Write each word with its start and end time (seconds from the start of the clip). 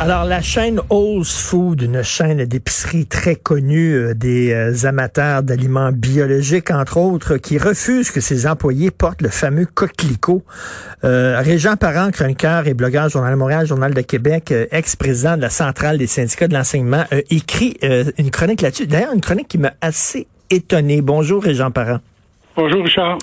Alors, 0.00 0.24
la 0.26 0.40
chaîne 0.40 0.80
Old 0.90 1.24
Food, 1.24 1.82
une 1.82 2.04
chaîne 2.04 2.44
d'épicerie 2.44 3.06
très 3.06 3.34
connue 3.34 3.94
euh, 3.94 4.14
des 4.14 4.52
euh, 4.52 4.86
amateurs 4.86 5.42
d'aliments 5.42 5.90
biologiques, 5.90 6.70
entre 6.70 6.98
autres, 6.98 7.36
qui 7.36 7.58
refuse 7.58 8.12
que 8.12 8.20
ses 8.20 8.46
employés 8.46 8.92
portent 8.92 9.22
le 9.22 9.28
fameux 9.28 9.66
coquelicot. 9.66 10.44
Euh, 11.02 11.40
Régent 11.40 11.76
Parent, 11.76 12.12
chroniqueur 12.12 12.68
et 12.68 12.74
blogueur 12.74 13.08
Journal 13.08 13.32
de 13.32 13.38
Montréal, 13.38 13.66
Journal 13.66 13.92
de 13.92 14.00
Québec, 14.02 14.52
euh, 14.52 14.66
ex-président 14.70 15.36
de 15.36 15.42
la 15.42 15.50
centrale 15.50 15.98
des 15.98 16.06
syndicats 16.06 16.46
de 16.46 16.54
l'enseignement, 16.54 17.02
écrit 17.30 17.76
une 18.18 18.30
chronique 18.30 18.62
là-dessus. 18.62 18.86
D'ailleurs, 18.86 19.12
une 19.12 19.20
chronique 19.20 19.48
qui 19.48 19.58
m'a 19.58 19.72
assez 19.80 20.28
étonné. 20.48 21.02
Bonjour, 21.02 21.42
Régent 21.42 21.72
Parent. 21.72 21.98
Bonjour, 22.56 22.84
Richard. 22.84 23.18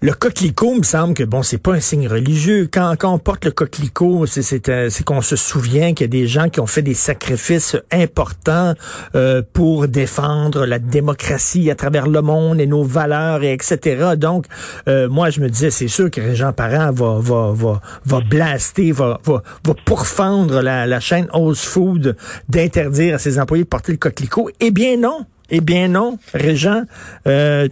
Le 0.00 0.12
coquelicot, 0.12 0.76
me 0.76 0.84
semble 0.84 1.12
que 1.14 1.24
bon, 1.24 1.42
c'est 1.42 1.58
pas 1.58 1.72
un 1.72 1.80
signe 1.80 2.06
religieux. 2.06 2.68
Quand, 2.72 2.94
quand 2.96 3.12
on 3.12 3.18
porte 3.18 3.44
le 3.44 3.50
coquelicot, 3.50 4.26
c'est 4.26 4.68
euh, 4.68 4.88
qu'on 5.04 5.22
se 5.22 5.34
souvient 5.34 5.92
qu'il 5.92 6.04
y 6.04 6.08
a 6.08 6.08
des 6.08 6.28
gens 6.28 6.48
qui 6.48 6.60
ont 6.60 6.68
fait 6.68 6.82
des 6.82 6.94
sacrifices 6.94 7.76
importants 7.90 8.74
euh, 9.16 9.42
pour 9.52 9.88
défendre 9.88 10.66
la 10.66 10.78
démocratie 10.78 11.68
à 11.68 11.74
travers 11.74 12.06
le 12.06 12.22
monde 12.22 12.60
et 12.60 12.68
nos 12.68 12.84
valeurs 12.84 13.42
et 13.42 13.52
etc. 13.52 14.12
Donc, 14.16 14.46
euh, 14.86 15.08
moi, 15.08 15.30
je 15.30 15.40
me 15.40 15.48
disais, 15.48 15.72
c'est 15.72 15.88
sûr 15.88 16.12
que 16.12 16.20
Régent 16.20 16.52
Parent 16.52 16.92
va 16.92 17.18
va 17.18 17.50
va 17.52 17.80
va 18.06 18.20
blaster, 18.20 18.92
va 18.92 19.18
va 19.24 19.42
va 19.64 19.74
pourfendre 19.84 20.62
la, 20.62 20.86
la 20.86 21.00
chaîne 21.00 21.26
Old 21.32 21.56
Food 21.56 22.16
d'interdire 22.48 23.16
à 23.16 23.18
ses 23.18 23.40
employés 23.40 23.64
de 23.64 23.68
porter 23.68 23.90
le 23.90 23.98
coquelicot. 23.98 24.48
Eh 24.60 24.70
bien 24.70 24.96
non. 24.96 25.26
Eh 25.50 25.60
bien 25.60 25.88
non, 25.88 26.18
Régent, 26.34 26.82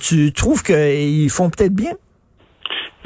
tu 0.00 0.32
trouves 0.32 0.62
qu'ils 0.64 1.30
font 1.30 1.50
peut-être 1.50 1.74
bien? 1.74 1.92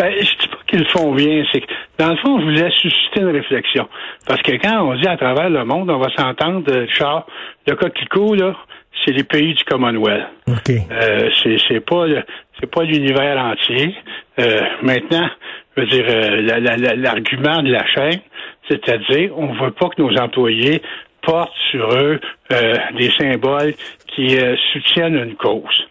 Ben, 0.00 0.14
je 0.18 0.30
dis 0.38 0.48
pas 0.48 0.56
qu'ils 0.66 0.78
le 0.78 0.84
font 0.86 1.12
bien, 1.14 1.44
c'est 1.52 1.60
que 1.60 1.66
dans 1.98 2.10
le 2.10 2.16
fond, 2.16 2.38
je 2.40 2.44
voulais 2.44 2.70
susciter 2.70 3.20
une 3.20 3.28
réflexion. 3.36 3.86
Parce 4.26 4.40
que 4.40 4.52
quand 4.52 4.80
on 4.82 4.94
dit 4.94 5.06
à 5.06 5.16
travers 5.18 5.50
le 5.50 5.62
monde, 5.64 5.90
on 5.90 5.98
va 5.98 6.08
s'entendre, 6.16 6.72
Richard, 6.72 7.26
le 7.66 7.74
coquelicot, 7.76 8.34
là, 8.34 8.56
c'est 9.04 9.12
les 9.12 9.24
pays 9.24 9.52
du 9.54 9.62
Commonwealth. 9.64 10.26
OK. 10.48 10.70
Euh, 10.90 11.28
c'est, 11.42 11.56
c'est 11.68 11.80
pas 11.80 12.06
le- 12.06 12.22
c'est 12.58 12.70
pas 12.70 12.82
l'univers 12.84 13.36
entier. 13.44 13.94
Euh, 14.38 14.60
maintenant, 14.82 15.28
je 15.76 15.80
veux 15.82 15.86
dire, 15.88 16.04
euh, 16.08 16.42
la- 16.42 16.60
la- 16.60 16.76
la- 16.76 16.94
l'argument 16.96 17.62
de 17.62 17.70
la 17.72 17.86
chaîne, 17.86 18.20
c'est-à-dire, 18.68 19.32
on 19.36 19.52
veut 19.52 19.70
pas 19.72 19.88
que 19.90 20.00
nos 20.00 20.16
employés 20.18 20.80
portent 21.22 21.52
sur 21.70 21.90
eux 21.92 22.18
euh, 22.52 22.74
des 22.96 23.10
symboles 23.18 23.74
qui 24.14 24.38
euh, 24.38 24.56
soutiennent 24.72 25.16
une 25.16 25.34
cause. 25.36 25.86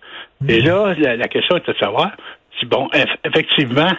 Et 0.47 0.61
là, 0.61 0.93
la, 0.97 1.15
la 1.17 1.27
question 1.27 1.57
est 1.57 1.67
de 1.69 1.75
savoir 1.77 2.11
bon, 2.65 2.87
eff- 2.93 3.17
effectivement, 3.23 3.91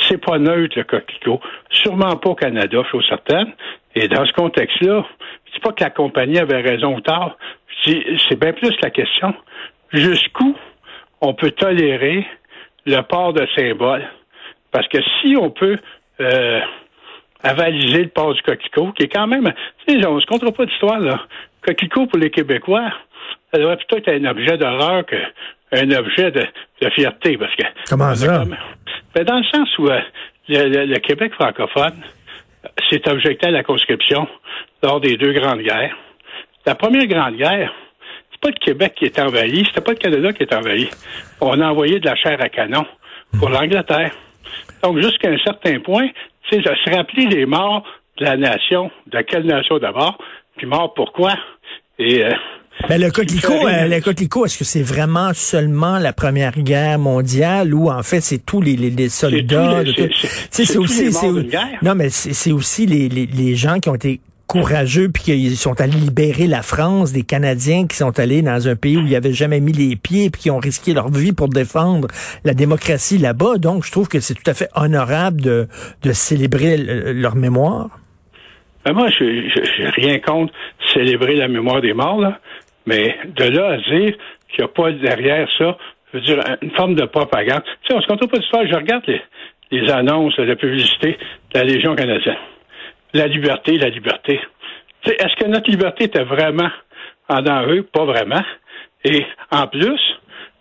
c'est 0.00 0.18
pas 0.18 0.38
neutre 0.38 0.76
le 0.76 0.84
coquelicot. 0.84 1.40
Sûrement 1.70 2.16
pas 2.16 2.30
au 2.30 2.34
Canada, 2.34 2.82
chose 2.90 3.06
certaine. 3.06 3.52
Et 3.94 4.08
dans 4.08 4.26
ce 4.26 4.32
contexte-là, 4.32 5.04
je 5.46 5.52
dis 5.52 5.60
pas 5.60 5.72
que 5.72 5.82
la 5.82 5.90
compagnie 5.90 6.38
avait 6.38 6.60
raison 6.60 6.96
ou 6.96 7.00
dis, 7.86 8.04
c'est 8.28 8.38
bien 8.38 8.52
plus 8.52 8.74
la 8.82 8.90
question 8.90 9.34
jusqu'où 9.92 10.56
on 11.20 11.34
peut 11.34 11.52
tolérer 11.52 12.26
le 12.84 13.00
port 13.02 13.32
de 13.32 13.46
symboles. 13.56 14.06
Parce 14.70 14.86
que 14.88 14.98
si 15.20 15.36
on 15.36 15.50
peut 15.50 15.76
euh, 16.20 16.60
avaliser 17.42 18.04
le 18.04 18.08
port 18.08 18.34
du 18.34 18.42
coquelicot, 18.42 18.92
qui 18.92 19.04
est 19.04 19.08
quand 19.08 19.26
même, 19.26 19.52
tu 19.86 20.00
sais, 20.00 20.06
on 20.06 20.20
se 20.20 20.26
comptera 20.26 20.52
pas 20.52 20.66
d'histoire, 20.66 21.00
là. 21.00 21.20
Coquelicot 21.62 22.06
pour 22.06 22.18
les 22.18 22.30
Québécois, 22.30 22.92
ça 23.52 23.58
devrait 23.58 23.76
plutôt 23.76 23.96
être 23.96 24.08
un 24.08 24.24
objet 24.26 24.58
d'horreur 24.58 25.04
qu'un 25.72 25.90
objet 25.92 26.30
de, 26.30 26.44
de 26.82 26.90
fierté, 26.90 27.36
parce 27.36 27.54
que 27.56 27.64
Comment 27.88 28.14
ça? 28.14 28.44
ben, 29.14 29.24
dans 29.24 29.38
le 29.38 29.44
sens 29.44 29.68
où 29.78 29.88
euh, 29.88 30.00
le, 30.48 30.68
le- 30.68 30.84
le 30.86 30.98
Québec 30.98 31.32
francophone 31.34 32.02
s'est 32.90 33.08
objecté 33.10 33.46
à 33.46 33.50
la 33.50 33.62
conscription 33.62 34.26
lors 34.82 35.00
des 35.00 35.16
deux 35.16 35.32
grandes 35.32 35.60
guerres. 35.60 35.96
La 36.66 36.74
première 36.74 37.06
grande 37.06 37.36
guerre, 37.36 37.72
c'est 38.30 38.40
pas 38.40 38.48
le 38.48 38.64
Québec 38.64 38.94
qui 38.96 39.04
est 39.06 39.18
envahi, 39.18 39.64
c'était 39.66 39.80
pas 39.80 39.92
le 39.92 39.98
Canada 39.98 40.32
qui 40.32 40.42
est 40.42 40.54
envahi. 40.54 40.88
On 41.40 41.60
a 41.60 41.68
envoyé 41.70 42.00
de 42.00 42.06
la 42.06 42.16
chair 42.16 42.36
à 42.40 42.48
canon 42.48 42.84
pour 43.38 43.48
l'Angleterre. 43.48 44.12
Donc, 44.82 44.98
jusqu'à 45.00 45.30
un 45.30 45.38
certain 45.38 45.78
point, 45.80 46.08
tu 46.48 46.56
sais, 46.56 46.58
de 46.58 46.74
se 46.84 46.94
rappeler 46.94 47.26
les 47.26 47.46
morts 47.46 47.82
de 48.18 48.24
la 48.24 48.36
nation, 48.36 48.90
de 49.06 49.20
quelle 49.22 49.44
nation 49.46 49.78
d'abord, 49.78 50.18
puis 50.56 50.66
morts 50.66 50.92
pourquoi? 50.94 51.34
Et 51.98 52.24
euh, 52.24 52.30
Ben, 52.88 53.00
le 53.00 53.10
coquelicot, 53.10 53.66
euh, 53.66 53.88
le 53.88 54.00
coquelicot, 54.00 54.44
est-ce 54.46 54.58
que 54.58 54.64
c'est 54.64 54.82
vraiment 54.82 55.32
seulement 55.34 55.98
la 55.98 56.12
Première 56.12 56.52
Guerre 56.52 56.98
mondiale 56.98 57.74
ou 57.74 57.90
en 57.90 58.02
fait 58.02 58.20
c'est 58.20 58.44
tous 58.44 58.60
les, 58.60 58.76
les, 58.76 58.90
les 58.90 59.08
soldats? 59.08 59.82
c'est- 60.50 60.76
aussi, 60.76 61.10
non 61.82 61.94
mais 61.94 62.10
c'est 62.10 62.52
aussi 62.52 62.86
les, 62.86 63.08
les, 63.08 63.26
les 63.26 63.54
gens 63.56 63.80
qui 63.80 63.88
ont 63.88 63.94
été 63.94 64.20
courageux 64.46 65.08
puis 65.08 65.22
qui 65.24 65.56
sont 65.56 65.80
allés 65.80 65.96
libérer 65.98 66.46
la 66.46 66.62
France, 66.62 67.12
des 67.12 67.24
Canadiens 67.24 67.86
qui 67.88 67.96
sont 67.96 68.16
allés 68.20 68.42
dans 68.42 68.68
un 68.68 68.76
pays 68.76 68.96
où 68.96 69.00
ils 69.00 69.10
n'avaient 69.10 69.32
jamais 69.32 69.58
mis 69.58 69.72
les 69.72 69.96
pieds 69.96 70.30
puis 70.30 70.42
qui 70.42 70.50
ont 70.50 70.58
risqué 70.58 70.92
leur 70.94 71.10
vie 71.10 71.32
pour 71.32 71.48
défendre 71.48 72.06
la 72.44 72.54
démocratie 72.54 73.18
là-bas. 73.18 73.56
Donc, 73.58 73.84
je 73.84 73.90
trouve 73.90 74.06
que 74.06 74.20
c'est 74.20 74.34
tout 74.34 74.48
à 74.48 74.54
fait 74.54 74.68
honorable 74.76 75.40
de, 75.40 75.66
de 76.02 76.12
célébrer 76.12 76.76
leur 76.76 77.34
mémoire. 77.34 77.88
Ben 78.84 78.92
moi, 78.92 79.08
je 79.10 79.24
n'ai 79.24 79.88
rien 79.96 80.20
contre 80.20 80.52
célébrer 80.94 81.34
la 81.34 81.48
mémoire 81.48 81.80
des 81.80 81.92
morts, 81.92 82.20
là, 82.20 82.38
mais 82.86 83.18
de 83.24 83.44
là 83.44 83.72
à 83.72 83.76
dire 83.76 84.16
qu'il 84.48 84.60
n'y 84.60 84.64
a 84.64 84.68
pas 84.68 84.92
derrière 84.92 85.48
ça, 85.58 85.76
je 86.12 86.18
veux 86.18 86.24
dire, 86.24 86.42
une 86.62 86.70
forme 86.70 86.94
de 86.94 87.04
propagande. 87.04 87.62
Tu 87.82 87.88
sais, 87.88 87.94
on 87.94 88.00
se 88.00 88.06
compte 88.06 88.30
pas 88.30 88.38
d'histoire. 88.38 88.66
Je 88.66 88.74
regarde 88.74 89.04
les, 89.70 89.90
annonces, 89.90 90.38
la 90.38 90.56
publicité 90.56 91.18
de 91.52 91.58
la 91.58 91.64
Légion 91.64 91.94
canadienne. 91.94 92.36
La 93.12 93.26
liberté, 93.26 93.76
la 93.76 93.88
liberté. 93.88 94.40
Tu 95.02 95.10
sais, 95.10 95.16
est-ce 95.16 95.36
que 95.36 95.50
notre 95.50 95.70
liberté 95.70 96.04
était 96.04 96.24
vraiment 96.24 96.70
en 97.28 97.42
danger? 97.42 97.82
Pas 97.82 98.04
vraiment. 98.04 98.42
Et 99.04 99.26
en 99.50 99.66
plus, 99.66 100.00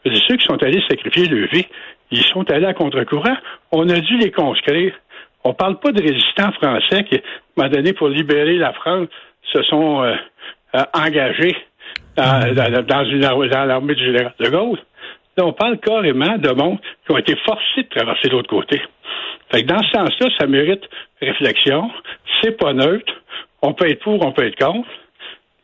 ceux 0.05 0.37
qui 0.37 0.45
sont 0.45 0.61
allés 0.63 0.83
sacrifier 0.89 1.27
leur 1.27 1.47
vie, 1.49 1.65
ils 2.11 2.23
sont 2.23 2.49
allés 2.51 2.65
à 2.65 2.73
contre-courant. 2.73 3.35
On 3.71 3.87
a 3.89 3.99
dû 3.99 4.17
les 4.17 4.31
conscrire. 4.31 4.93
On 5.43 5.53
parle 5.53 5.79
pas 5.79 5.91
de 5.91 6.01
résistants 6.01 6.51
français 6.53 7.03
qui, 7.03 7.15
à 7.15 7.17
un 7.17 7.21
moment 7.57 7.69
donné, 7.69 7.93
pour 7.93 8.09
libérer 8.09 8.57
la 8.57 8.73
France, 8.73 9.07
se 9.53 9.61
sont 9.63 10.01
euh, 10.01 10.15
euh, 10.75 10.83
engagés 10.93 11.55
dans, 12.15 12.53
dans- 12.53 13.47
dans 13.47 13.65
l'armée 13.65 13.95
du 13.95 14.03
général 14.05 14.33
de 14.39 14.49
Gaulle. 14.49 14.79
Là, 15.37 15.45
on 15.45 15.53
parle 15.53 15.77
carrément 15.79 16.37
de 16.37 16.49
monde 16.51 16.79
qui 17.05 17.11
ont 17.11 17.17
été 17.17 17.35
forcés 17.45 17.83
de 17.83 17.89
traverser 17.89 18.29
l'autre 18.29 18.49
côté. 18.49 18.81
Fait 19.51 19.63
que 19.63 19.67
dans 19.67 19.83
ce 19.83 19.89
sens-là, 19.91 20.27
ça 20.39 20.47
mérite 20.47 20.83
réflexion. 21.21 21.91
C'est 22.41 22.57
pas 22.57 22.73
neutre. 22.73 23.13
On 23.61 23.73
peut 23.73 23.89
être 23.89 24.01
pour, 24.03 24.25
on 24.25 24.31
peut 24.31 24.45
être 24.47 24.57
contre. 24.57 24.87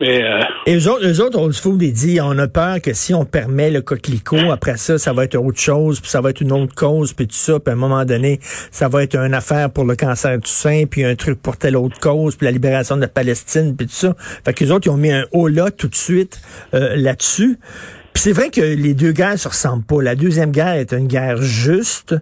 Euh, 0.01 0.41
Et 0.65 0.75
eux 0.75 0.89
autres, 0.89 1.05
eux 1.05 1.21
autres, 1.21 1.39
Old 1.39 1.53
Food, 1.53 1.81
ils 1.81 1.93
disent, 1.93 2.21
on 2.21 2.37
a 2.37 2.47
peur 2.47 2.81
que 2.81 2.93
si 2.93 3.13
on 3.13 3.25
permet 3.25 3.69
le 3.69 3.81
coquelicot, 3.81 4.51
après 4.51 4.77
ça, 4.77 4.97
ça 4.97 5.13
va 5.13 5.25
être 5.25 5.35
autre 5.35 5.59
chose, 5.59 5.99
puis 5.99 6.09
ça 6.09 6.21
va 6.21 6.31
être 6.31 6.41
une 6.41 6.51
autre 6.51 6.73
cause, 6.73 7.13
puis 7.13 7.27
tout 7.27 7.35
ça, 7.35 7.59
puis 7.59 7.71
à 7.71 7.73
un 7.73 7.79
moment 7.79 8.03
donné, 8.05 8.39
ça 8.71 8.87
va 8.87 9.03
être 9.03 9.15
une 9.15 9.33
affaire 9.33 9.69
pour 9.69 9.85
le 9.85 9.95
cancer 9.95 10.37
du 10.39 10.49
sein, 10.49 10.85
puis 10.89 11.03
un 11.03 11.15
truc 11.15 11.41
pour 11.41 11.57
telle 11.57 11.77
autre 11.77 11.99
cause, 11.99 12.35
puis 12.35 12.45
la 12.45 12.51
libération 12.51 12.95
de 12.95 13.01
la 13.01 13.07
Palestine, 13.07 13.75
puis 13.75 13.87
tout 13.87 13.93
ça. 13.93 14.15
Fait 14.43 14.53
que 14.53 14.63
les 14.63 14.71
autres, 14.71 14.87
ils 14.87 14.91
ont 14.91 14.97
mis 14.97 15.11
un 15.11 15.25
haut 15.31 15.47
là 15.47 15.69
tout 15.71 15.87
de 15.87 15.95
suite 15.95 16.41
euh, 16.73 16.95
là-dessus. 16.95 17.59
Puis 18.13 18.23
c'est 18.23 18.33
vrai 18.33 18.49
que 18.49 18.59
les 18.59 18.93
deux 18.93 19.13
guerres 19.13 19.39
se 19.39 19.47
ressemblent 19.47 19.85
pas. 19.85 20.01
La 20.01 20.15
deuxième 20.15 20.51
guerre 20.51 20.73
est 20.73 20.91
une 20.91 21.07
guerre 21.07 21.37
juste, 21.41 22.15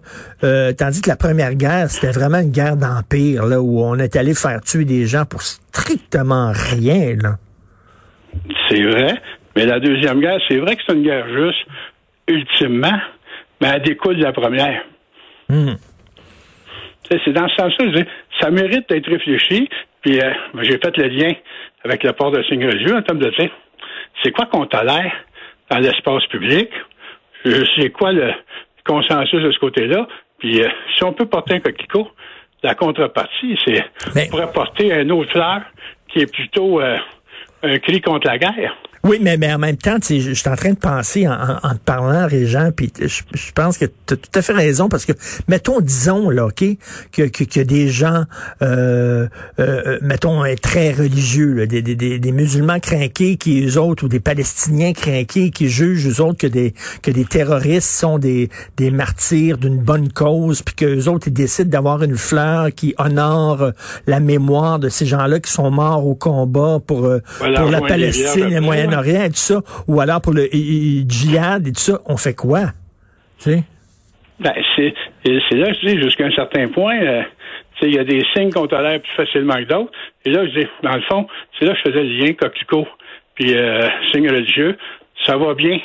euh, 0.44 0.72
tandis 0.72 1.00
que 1.00 1.08
la 1.08 1.16
première 1.16 1.54
guerre, 1.54 1.90
c'était 1.90 2.12
vraiment 2.12 2.38
une 2.38 2.52
guerre 2.52 2.76
d'empire, 2.76 3.46
là, 3.46 3.60
où 3.60 3.80
on 3.80 3.96
est 3.98 4.14
allé 4.14 4.34
faire 4.34 4.60
tuer 4.60 4.84
des 4.84 5.06
gens 5.06 5.24
pour 5.24 5.42
strictement 5.42 6.52
rien, 6.54 7.16
là. 7.20 7.38
C'est 8.68 8.82
vrai. 8.82 9.14
Mais 9.56 9.66
la 9.66 9.80
Deuxième 9.80 10.20
Guerre, 10.20 10.38
c'est 10.48 10.58
vrai 10.58 10.76
que 10.76 10.82
c'est 10.86 10.94
une 10.94 11.02
guerre 11.02 11.26
juste, 11.28 11.66
ultimement, 12.28 12.98
mais 13.60 13.68
elle 13.74 13.82
découle 13.82 14.16
de 14.16 14.22
la 14.22 14.32
première. 14.32 14.82
Hmm. 15.48 15.74
C'est 17.08 17.32
dans 17.32 17.48
ce 17.48 17.56
sens-là, 17.56 17.86
je 17.92 18.02
dis, 18.02 18.08
ça 18.40 18.50
mérite 18.50 18.88
d'être 18.88 19.08
réfléchi. 19.10 19.68
Puis 20.02 20.20
euh, 20.20 20.30
j'ai 20.62 20.78
fait 20.78 20.96
le 20.96 21.08
lien 21.08 21.32
avec 21.84 22.04
le 22.04 22.12
port 22.12 22.30
de 22.30 22.42
signe 22.44 22.64
religieux 22.64 22.96
en 22.96 23.02
termes 23.02 23.18
de 23.18 23.30
dire. 23.30 23.50
c'est 24.22 24.30
quoi 24.30 24.46
qu'on 24.46 24.66
tolère 24.66 25.12
dans 25.70 25.78
l'espace 25.78 26.24
public? 26.26 26.68
Euh, 27.46 27.64
C'est 27.76 27.90
quoi 27.90 28.12
le 28.12 28.32
consensus 28.86 29.42
de 29.42 29.50
ce 29.50 29.58
côté-là? 29.58 30.06
Puis, 30.38 30.62
euh, 30.62 30.68
si 30.96 31.04
on 31.04 31.12
peut 31.12 31.26
porter 31.26 31.54
un 31.54 31.60
coquelicot, 31.60 32.08
la 32.62 32.74
contrepartie, 32.74 33.58
c'est 33.66 33.84
Mais- 34.14 34.28
pourrait 34.30 34.52
porter 34.52 34.92
un 34.92 35.08
autre 35.10 35.30
fleur 35.32 35.62
qui 36.08 36.20
est 36.20 36.32
plutôt 36.32 36.80
euh, 36.80 36.96
un 37.62 37.78
cri 37.78 38.00
contre 38.00 38.28
la 38.28 38.38
guerre. 38.38 38.76
Oui, 39.02 39.18
mais, 39.20 39.38
mais 39.38 39.52
en 39.52 39.58
même 39.58 39.76
temps, 39.76 39.96
je, 40.06 40.18
je 40.18 40.32
suis 40.34 40.48
en 40.48 40.56
train 40.56 40.72
de 40.72 40.78
penser 40.78 41.26
en, 41.26 41.32
en, 41.32 41.58
en 41.62 41.74
te 41.74 41.80
parlant, 41.84 42.26
Régent, 42.26 42.70
puis 42.74 42.92
je, 43.00 43.06
je 43.06 43.52
pense 43.54 43.78
que 43.78 43.86
tu 43.86 44.14
as 44.14 44.16
tout 44.16 44.30
à 44.38 44.42
fait 44.42 44.52
raison, 44.52 44.88
parce 44.90 45.06
que, 45.06 45.12
mettons, 45.48 45.80
disons, 45.80 46.28
là, 46.28 46.46
OK, 46.46 46.64
que, 47.12 47.22
que, 47.22 47.44
que 47.44 47.60
des 47.60 47.88
gens, 47.88 48.24
euh, 48.60 49.26
euh, 49.58 49.98
mettons, 50.02 50.44
euh, 50.44 50.54
très 50.60 50.92
religieux, 50.92 51.54
là, 51.54 51.66
des, 51.66 51.80
des, 51.80 51.94
des, 51.94 52.18
des 52.18 52.32
musulmans 52.32 52.78
craqués 52.78 53.36
qui, 53.36 53.64
eux 53.64 53.80
autres, 53.80 54.04
ou 54.04 54.08
des 54.08 54.20
Palestiniens 54.20 54.92
craqués 54.92 55.50
qui 55.50 55.70
jugent, 55.70 56.06
eux 56.06 56.22
autres, 56.22 56.38
que 56.38 56.46
des, 56.46 56.74
que 57.02 57.10
des 57.10 57.24
terroristes 57.24 57.90
sont 57.90 58.18
des, 58.18 58.50
des 58.76 58.90
martyrs 58.90 59.56
d'une 59.56 59.78
bonne 59.78 60.12
cause, 60.12 60.60
puis 60.60 60.74
qu'eux 60.74 61.08
autres, 61.08 61.28
ils 61.28 61.32
décident 61.32 61.70
d'avoir 61.70 62.02
une 62.02 62.16
fleur 62.16 62.68
qui 62.74 62.94
honore 62.98 63.62
euh, 63.62 63.70
la 64.06 64.20
mémoire 64.20 64.78
de 64.78 64.90
ces 64.90 65.06
gens-là 65.06 65.40
qui 65.40 65.50
sont 65.50 65.70
morts 65.70 66.06
au 66.06 66.14
combat 66.14 66.80
pour, 66.86 67.06
euh, 67.06 67.20
Voilà, 67.38 67.62
pour 67.62 67.70
la 67.70 67.80
Palestine, 67.80 68.50
le 68.50 68.56
après, 68.58 68.89
Moyen-Orient 68.96 69.24
et 69.24 69.30
tout 69.30 69.36
ça, 69.36 69.60
ou 69.86 70.00
alors 70.00 70.20
pour 70.20 70.32
le 70.32 70.48
djihad 70.52 71.66
et 71.66 71.72
tout 71.72 71.80
ça, 71.80 71.98
on 72.06 72.16
fait 72.16 72.34
quoi? 72.34 72.72
Ben, 73.46 74.54
c'est 74.74 74.94
là 75.24 75.66
que 75.66 75.74
je 75.82 75.86
dis, 75.86 76.02
jusqu'à 76.02 76.26
un 76.26 76.32
certain 76.32 76.68
point, 76.68 76.98
euh, 77.00 77.22
il 77.82 77.94
y 77.94 77.98
a 77.98 78.04
des 78.04 78.22
signes 78.34 78.50
qu'on 78.50 78.66
tolère 78.66 79.00
plus 79.00 79.12
facilement 79.12 79.54
que 79.54 79.64
d'autres. 79.64 79.92
Et 80.24 80.30
là, 80.30 80.46
je 80.46 80.60
dis, 80.60 80.66
dans 80.82 80.94
le 80.94 81.02
fond, 81.02 81.26
c'est 81.58 81.64
là 81.64 81.72
que 81.72 81.78
je 81.78 81.90
faisais 81.90 82.02
le 82.02 82.10
lien 82.10 82.32
coquelicot 82.34 82.86
puis 83.34 83.54
euh, 83.54 83.88
signe 84.12 84.30
religieux. 84.30 84.76
Ça 85.26 85.36
va 85.36 85.54
bien 85.54 85.78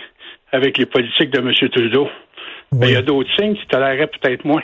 avec 0.52 0.78
les 0.78 0.86
politiques 0.86 1.30
de 1.32 1.40
M. 1.40 1.54
Trudeau. 1.70 2.10
Mais 2.74 2.88
il 2.88 2.94
y 2.94 2.98
a 2.98 3.02
d'autres 3.02 3.30
signes 3.36 3.56
qui 3.56 3.66
toléreraient 3.68 4.08
peut-être 4.08 4.44
moins. 4.44 4.64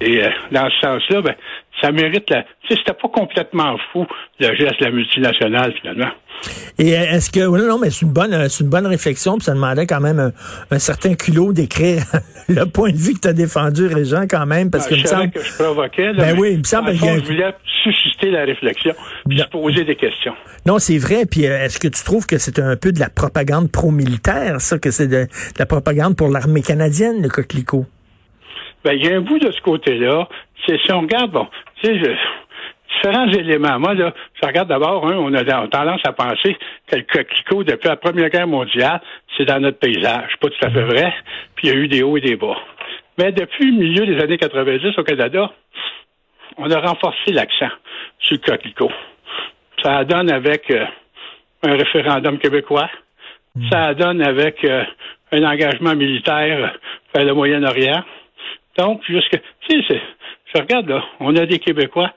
Et 0.00 0.22
euh, 0.22 0.28
dans 0.52 0.68
ce 0.68 0.80
sens-là, 0.80 1.22
ben, 1.22 1.34
ça 1.80 1.92
mérite 1.92 2.28
la. 2.30 2.42
Tu 2.42 2.48
sais, 2.68 2.76
c'était 2.76 2.92
pas 3.00 3.08
complètement 3.08 3.76
fou 3.92 4.06
le 4.40 4.54
geste 4.54 4.80
de 4.80 4.84
la 4.86 4.90
multinationale, 4.90 5.72
finalement. 5.80 6.10
Et 6.78 6.90
est-ce 6.90 7.30
que 7.30 7.46
oui, 7.46 7.60
non, 7.66 7.78
mais 7.78 7.88
c'est 7.90 8.04
une 8.04 8.12
bonne, 8.12 8.34
euh, 8.34 8.48
c'est 8.48 8.62
une 8.62 8.68
bonne 8.70 8.86
réflexion, 8.86 9.36
puis 9.36 9.44
ça 9.44 9.54
demandait 9.54 9.86
quand 9.86 10.00
même 10.00 10.18
un, 10.18 10.32
un 10.70 10.78
certain 10.78 11.14
culot 11.14 11.52
d'écrire 11.54 12.02
le 12.48 12.64
point 12.66 12.90
de 12.90 12.96
vue 12.96 13.14
que 13.14 13.20
tu 13.20 13.28
as 13.28 13.32
défendu, 13.32 13.86
Régent, 13.86 14.24
quand 14.28 14.44
même, 14.44 14.70
parce 14.70 14.86
Ah, 14.86 14.90
que 14.90 14.96
je 14.96 15.02
me 15.02 15.06
semble. 15.06 15.30
que 15.30 15.42
je 15.42 15.54
provoquais. 15.54 16.12
Là, 16.12 16.24
Ben 16.24 16.38
oui, 16.38 16.50
il 16.52 16.58
me 16.58 16.64
semble 16.64 16.90
un- 16.90 16.94
je 16.94 17.24
voulais 17.24 17.54
susciter 17.82 18.30
la 18.30 18.44
réflexion, 18.44 18.92
puis 19.28 19.38
Non. 19.38 19.44
se 19.44 19.48
poser 19.50 19.84
des 19.84 19.96
questions. 19.96 20.34
Non, 20.66 20.78
c'est 20.78 20.98
vrai. 20.98 21.24
Puis 21.24 21.46
euh, 21.46 21.64
est-ce 21.64 21.78
que 21.78 21.88
tu 21.88 22.02
trouves 22.04 22.26
que 22.26 22.36
c'est 22.38 22.58
un 22.58 22.76
peu 22.76 22.92
de 22.92 23.00
la 23.00 23.08
propagande 23.08 23.70
pro-militaire, 23.72 24.60
ça, 24.60 24.78
que 24.78 24.90
c'est 24.90 25.08
de, 25.08 25.24
de 25.24 25.58
la 25.58 25.66
propagande 25.66 26.16
pour 26.16 26.28
l'armée 26.28 26.62
canadienne, 26.62 27.22
le 27.22 27.28
coquelicot? 27.30 27.86
Ben, 28.84 28.92
il 28.92 29.04
y 29.04 29.08
a 29.08 29.16
un 29.16 29.20
bout 29.20 29.38
de 29.38 29.50
ce 29.50 29.60
côté-là. 29.62 30.28
C'est 30.66 30.78
si 30.84 30.92
on 30.92 31.00
regarde, 31.02 31.30
bon, 31.32 31.46
tu 31.82 31.86
sais, 31.86 31.98
je- 31.98 32.16
différents 32.96 33.28
éléments. 33.28 33.78
Moi, 33.78 33.94
là, 33.94 34.12
je 34.40 34.46
regarde 34.46 34.68
d'abord, 34.68 35.06
hein, 35.06 35.16
on 35.18 35.32
a 35.34 35.44
tendance 35.68 36.00
à 36.04 36.12
penser 36.12 36.56
que 36.86 36.96
le 36.96 37.02
coquelicot, 37.02 37.64
depuis 37.64 37.88
la 37.88 37.96
Première 37.96 38.30
Guerre 38.30 38.46
mondiale, 38.46 39.00
c'est 39.36 39.44
dans 39.44 39.60
notre 39.60 39.78
paysage. 39.78 40.36
Pas 40.40 40.48
tout 40.48 40.66
à 40.66 40.70
fait 40.70 40.82
vrai. 40.84 41.12
Puis 41.56 41.68
il 41.68 41.74
y 41.74 41.76
a 41.76 41.78
eu 41.80 41.88
des 41.88 42.02
hauts 42.02 42.16
et 42.16 42.20
des 42.20 42.36
bas. 42.36 42.56
Mais 43.18 43.32
depuis 43.32 43.70
le 43.70 43.78
milieu 43.78 44.06
des 44.06 44.22
années 44.22 44.38
90 44.38 44.96
au 44.98 45.02
Canada, 45.04 45.50
on 46.58 46.70
a 46.70 46.80
renforcé 46.80 47.32
l'accent 47.32 47.68
sur 48.18 48.36
le 48.36 48.50
coquelicot. 48.50 48.90
Ça 49.82 50.04
donne 50.04 50.30
avec 50.32 50.70
euh, 50.70 50.84
un 51.64 51.72
référendum 51.76 52.38
québécois. 52.38 52.88
Ça 53.70 53.94
donne 53.94 54.22
avec 54.22 54.64
euh, 54.64 54.84
un 55.32 55.42
engagement 55.44 55.94
militaire 55.94 56.74
vers 57.14 57.24
le 57.24 57.34
Moyen-Orient. 57.34 58.04
Donc, 58.78 59.02
jusque, 59.06 59.38
tu 59.68 59.82
sais, 59.84 60.00
regarde 60.58 60.88
là, 60.88 61.04
on 61.20 61.34
a 61.36 61.46
des 61.46 61.58
Québécois, 61.58 62.12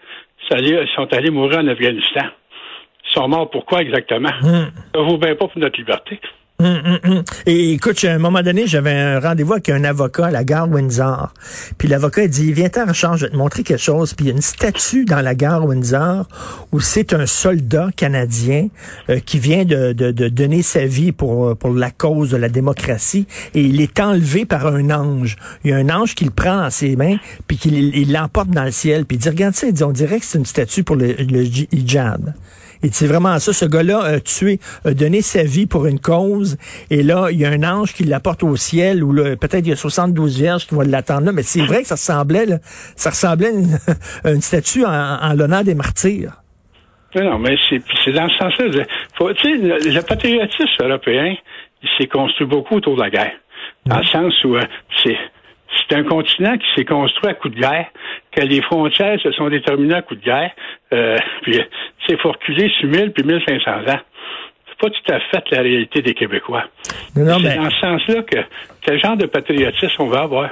ils 0.52 0.88
sont 0.96 1.14
allés 1.14 1.30
mourir 1.32 1.60
en 1.60 1.68
Afghanistan. 1.68 2.26
Ils 3.06 3.14
sont 3.14 3.28
morts 3.28 3.50
pourquoi 3.50 3.82
exactement? 3.82 4.30
Ça 4.94 5.02
vaut 5.02 5.18
bien 5.18 5.36
pas 5.36 5.48
pour 5.48 5.58
notre 5.58 5.80
liberté. 5.80 6.20
Hum, 6.62 6.82
hum, 6.86 7.00
hum. 7.06 7.24
Et 7.46 7.72
écoute, 7.72 8.04
à 8.04 8.12
un 8.12 8.18
moment 8.18 8.42
donné, 8.42 8.68
j'avais 8.68 8.92
un 8.92 9.22
rendez-vous 9.22 9.54
avec 9.54 9.70
un 9.70 9.86
avocat 9.86 10.26
à 10.26 10.32
la 10.32 10.44
gare 10.44 10.70
Windsor. 10.70 11.34
Puis 11.78 11.88
l'avocat 11.88 12.28
dit, 12.28 12.52
viens-t'en 12.52 12.90
en 12.90 12.92
charge, 12.92 13.22
je 13.22 13.26
vais 13.28 13.32
te 13.32 13.38
montrer 13.38 13.64
quelque 13.64 13.80
chose. 13.82 14.14
Puis 14.14 14.26
il 14.26 14.28
y 14.28 14.32
a 14.32 14.36
une 14.36 14.42
statue 14.42 15.06
dans 15.06 15.22
la 15.22 15.36
gare 15.36 15.66
Windsor 15.66 16.28
où 16.74 16.82
c'est 16.82 17.14
un 17.14 17.26
soldat 17.26 17.92
canadien 17.96 18.68
euh, 19.10 19.20
qui 19.26 19.40
vient 19.40 19.64
de, 19.64 19.94
donner 20.12 20.62
sa 20.62 20.86
vie 20.86 21.14
pour, 21.14 21.56
pour 21.56 21.72
la 21.72 21.92
cause 21.92 22.32
de 22.32 22.38
la 22.38 22.50
démocratie. 22.50 23.26
Et 23.54 23.62
il 23.62 23.80
est 23.80 23.98
enlevé 24.02 24.44
par 24.46 24.68
un 24.68 24.90
ange. 24.92 25.38
Il 25.64 25.72
y 25.72 25.74
a 25.74 25.78
un 25.78 25.90
ange 25.90 26.14
qui 26.14 26.26
le 26.26 26.32
prend 26.32 26.58
dans 26.58 26.70
ses 26.70 26.98
mains, 26.98 27.16
puis 27.48 27.56
qu'il 27.56 27.96
il 27.96 28.12
l'emporte 28.12 28.50
dans 28.50 28.66
le 28.66 28.72
ciel. 28.72 29.06
Puis 29.06 29.16
il 29.16 29.22
dit, 29.22 29.30
regarde 29.30 29.56
ça, 29.56 29.68
il 29.68 29.74
dit, 29.74 29.84
on 29.86 29.94
dirait 29.94 30.20
que 30.20 30.26
c'est 30.26 30.38
une 30.38 30.46
statue 30.46 30.84
pour 30.84 30.98
le, 30.98 31.14
le 31.14 31.42
hijab. 31.72 32.34
Et 32.84 32.90
c'est 32.92 33.08
vraiment 33.08 33.38
ça. 33.40 33.54
Ce 33.54 33.66
gars-là 33.66 34.00
a 34.02 34.20
tué, 34.20 34.60
a 34.86 34.94
donné 34.94 35.22
sa 35.22 35.44
vie 35.44 35.66
pour 35.66 35.86
une 35.86 36.00
cause. 36.00 36.58
Et 36.90 37.04
là, 37.04 37.28
il 37.32 37.40
y 37.40 37.46
a 37.46 37.50
un 37.50 37.64
ange 37.64 37.94
qui 37.94 38.04
l'apporte 38.04 38.44
au 38.44 38.56
ciel, 38.56 39.04
ou 39.04 39.12
là, 39.12 39.36
peut-être 39.36 39.66
il 39.66 39.70
y 39.70 39.74
a 39.74 39.76
72 39.76 40.38
vierges 40.38 40.68
qui 40.68 40.76
vont 40.76 40.82
l'attendre 40.82 41.26
là. 41.26 41.32
Mais 41.32 41.44
c'est 41.44 41.62
vrai 41.62 41.82
que 41.82 41.88
ça 41.88 41.96
ressemblait, 41.96 42.46
là, 42.46 42.58
ça 42.96 43.10
ressemblait 43.10 43.48
à 43.48 43.52
une, 43.52 43.78
une 44.36 44.42
statue 44.42 44.86
en, 44.86 44.90
en 44.90 45.34
l'honneur 45.34 45.64
des 45.64 45.76
martyrs. 45.76 46.34
Non, 47.16 47.24
non, 47.24 47.40
mais 47.40 47.56
c'est 47.70 48.12
dans 48.12 48.30
ce 48.30 48.38
sens-là. 48.38 48.66
Tu 48.70 49.26
sais, 49.42 49.58
le, 49.58 49.94
le 49.94 50.02
patriotisme 50.02 50.84
européen, 50.84 51.36
il 51.82 51.90
s'est 51.98 52.08
construit 52.08 52.46
beaucoup 52.46 52.76
autour 52.76 52.96
de 52.96 53.02
la 53.02 53.10
guerre. 53.10 53.34
Dans 53.86 53.98
le 53.98 54.06
sens 54.06 54.44
où 54.44 54.56
euh, 54.56 54.64
c'est 55.04 55.18
c'est 55.78 55.96
un 55.96 56.04
continent 56.04 56.58
qui 56.58 56.66
s'est 56.76 56.86
construit 56.86 57.30
à 57.30 57.34
coup 57.34 57.50
de 57.50 57.60
guerre, 57.60 57.88
que 58.32 58.42
les 58.42 58.62
frontières 58.62 59.20
se 59.22 59.32
sont 59.32 59.50
déterminées 59.50 59.96
à 59.96 60.02
coup 60.02 60.16
de 60.16 60.24
guerre, 60.24 60.52
euh, 60.94 61.18
puis 61.42 61.60
c'est 62.08 62.20
faut 62.20 62.32
reculer 62.32 62.70
sur 62.80 62.90
1000 62.90 63.12
puis 63.12 63.24
1500 63.24 63.72
ans. 63.72 64.00
C'est 64.68 64.78
pas 64.80 64.90
tout 64.90 65.14
à 65.14 65.20
fait 65.20 65.44
la 65.52 65.62
réalité 65.62 66.02
des 66.02 66.14
Québécois. 66.14 66.66
Non, 67.16 67.26
non, 67.26 67.40
c'est 67.40 67.50
mais, 67.50 67.56
dans 67.56 67.70
ce 67.70 67.80
sens-là 67.80 68.22
que 68.24 68.40
quel 68.82 69.00
genre 69.00 69.18
de 69.18 69.26
patriotisme 69.26 70.04
on 70.04 70.08
va 70.08 70.22
avoir. 70.22 70.50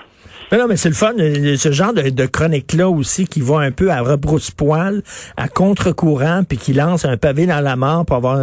Non, 0.52 0.60
non, 0.60 0.68
mais 0.68 0.78
c'est 0.78 0.90
le 0.90 0.96
fun, 0.96 1.14
euh, 1.20 1.58
ce 1.58 1.72
genre 1.72 1.94
de, 1.94 2.10
de 2.10 2.26
chronique-là 2.26 2.88
aussi 2.90 3.28
qui 3.28 3.42
va 3.42 3.60
un 3.60 3.72
peu 3.72 3.92
à 3.92 4.02
rebrousse-poil, 4.02 5.02
à 5.36 5.48
contre-courant, 5.48 6.44
puis 6.48 6.58
qui 6.58 6.74
lance 6.74 7.06
un 7.06 7.18
pavé 7.18 7.46
dans 7.46 7.60
la 7.60 7.76
mort 7.76 8.06
pour 8.06 8.16
avoir 8.16 8.40